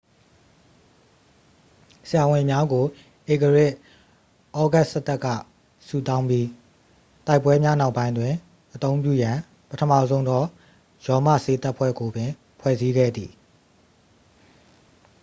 [2.09, 2.85] ဆရာဝန်များကို
[3.31, 3.73] ဧကရာဇ်
[4.59, 5.25] ဩဂတ်စတပ်က
[5.87, 6.47] စုဆောင်းခဲ့ပြီး
[7.25, 8.33] တိုက်ပွဲများနောက်ပိုင်းတွင်
[8.75, 9.37] အသုံးပြုရန်
[9.69, 10.43] ပထမဆုံးသော
[11.05, 13.31] ရောမဆေးတပ်ဖွဲ့ကိုပင် ဖွဲ့စည်းခဲ့သည်